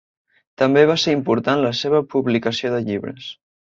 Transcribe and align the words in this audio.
També 0.61 0.83
va 0.93 0.95
ser 1.03 1.15
important 1.19 1.63
la 1.67 1.75
seva 1.83 2.03
publicació 2.17 2.77
de 2.77 2.85
llibres. 2.91 3.35